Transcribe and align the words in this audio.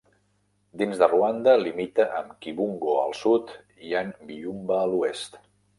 Dins 0.81 1.01
de 1.03 1.09
Ruanda, 1.11 1.53
limita 1.65 2.07
amb 2.23 2.33
Kibungo 2.47 2.99
al 3.05 3.17
sud 3.21 3.55
i 3.91 3.97
amb 4.05 4.29
Byumba 4.33 4.85
a 4.85 4.91
l'oest. 4.95 5.45